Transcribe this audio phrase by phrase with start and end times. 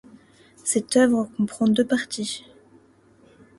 [0.63, 2.43] Cette œuvre comprend deux parties.